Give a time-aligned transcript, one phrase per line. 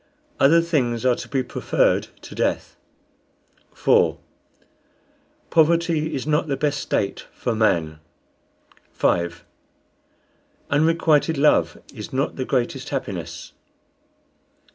[0.39, 2.75] Other things are to be preferred to death.
[3.75, 4.17] 4.
[5.51, 7.99] Poverty is not the best state for man.
[8.93, 9.45] 5.
[10.71, 13.53] Unrequited love is not the greatest happiness.